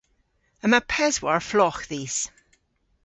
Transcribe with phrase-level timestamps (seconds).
[0.65, 2.17] Yma peswar flogh dhis.